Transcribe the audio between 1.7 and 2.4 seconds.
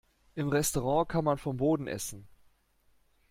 essen.